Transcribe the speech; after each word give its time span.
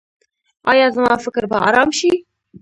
ایا 0.71 0.87
زما 0.95 1.13
فکر 1.25 1.43
به 1.51 1.57
ارام 1.67 1.89
شي؟ 1.97 2.11